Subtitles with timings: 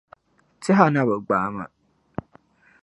[0.63, 1.65] Tɛha na bi gbaa’ ma.